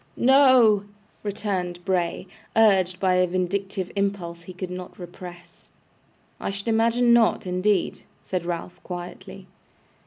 'No!' 0.17 0.85
returned 1.21 1.85
Bray, 1.85 2.25
urged 2.55 2.99
by 2.99 3.13
a 3.17 3.27
vindictive 3.27 3.91
impulse 3.95 4.41
he 4.41 4.51
could 4.53 4.71
not 4.71 4.97
repress. 4.97 5.69
'I 6.39 6.49
should 6.49 6.67
imagine 6.67 7.13
not, 7.13 7.45
indeed!' 7.45 8.01
said 8.23 8.43
Ralph, 8.43 8.81
quietly. 8.81 9.45